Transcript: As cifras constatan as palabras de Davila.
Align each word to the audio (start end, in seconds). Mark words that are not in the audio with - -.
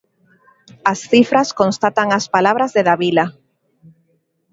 As 0.91 0.99
cifras 1.11 1.49
constatan 1.59 2.07
as 2.17 2.25
palabras 2.35 2.71
de 2.75 2.81
Davila. 2.89 3.25